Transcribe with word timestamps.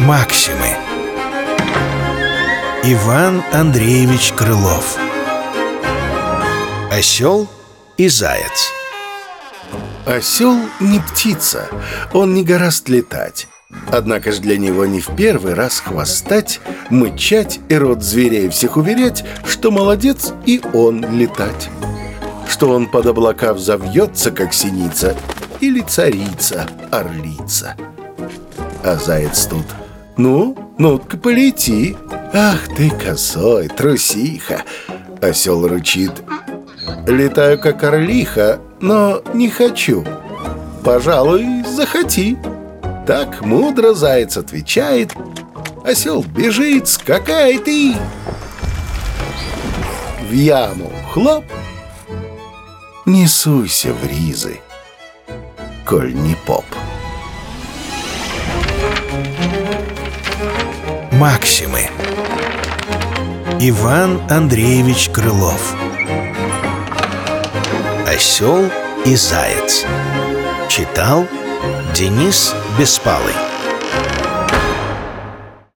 Максимы 0.00 0.76
Иван 2.84 3.42
Андреевич 3.52 4.32
Крылов 4.32 4.96
Осел 6.92 7.48
и 7.96 8.08
заяц 8.08 8.70
Осел 10.06 10.56
не 10.78 11.00
птица, 11.00 11.68
он 12.12 12.32
не 12.32 12.44
гораст 12.44 12.88
летать 12.88 13.48
Однако 13.90 14.30
ж 14.30 14.38
для 14.38 14.56
него 14.56 14.86
не 14.86 15.00
в 15.00 15.16
первый 15.16 15.54
раз 15.54 15.80
хвостать, 15.80 16.60
мычать 16.90 17.58
и 17.68 17.74
род 17.74 18.04
зверей 18.04 18.48
всех 18.50 18.76
уверять, 18.76 19.24
что 19.44 19.72
молодец 19.72 20.32
и 20.46 20.62
он 20.72 21.04
летать. 21.18 21.68
Что 22.48 22.70
он 22.70 22.86
под 22.86 23.06
облака 23.06 23.52
взовьется, 23.52 24.30
как 24.30 24.54
синица, 24.54 25.16
или 25.60 25.80
царица, 25.80 26.66
орлица. 26.90 27.76
А 28.84 28.96
заяц 28.96 29.44
тут, 29.46 29.66
ну, 30.18 30.56
ну-ка 30.78 31.16
полети. 31.16 31.96
Ах 32.34 32.68
ты, 32.76 32.90
косой, 32.90 33.68
трусиха. 33.68 34.62
Осел 35.22 35.66
рычит, 35.66 36.12
летаю, 37.06 37.58
как 37.58 37.82
орлиха, 37.82 38.60
но 38.80 39.22
не 39.32 39.48
хочу. 39.48 40.04
Пожалуй, 40.84 41.64
захоти. 41.64 42.36
Так 43.06 43.40
мудро 43.40 43.94
заяц 43.94 44.36
отвечает 44.36 45.14
Осел 45.82 46.22
бежит, 46.22 46.88
скакает 46.88 47.66
и... 47.66 47.96
В 50.28 50.32
яму 50.32 50.92
хлоп 51.10 51.44
Не 53.06 53.26
суйся 53.26 53.94
в 53.94 54.06
ризы, 54.06 54.60
коль 55.86 56.12
не 56.12 56.36
поп 56.46 56.66
Максимы. 61.18 61.90
Иван 63.58 64.22
Андреевич 64.30 65.10
Крылов. 65.10 65.74
Осел 68.06 68.70
и 69.04 69.16
заяц 69.16 69.84
Читал 70.68 71.26
Денис 71.92 72.54
Беспалый 72.78 73.34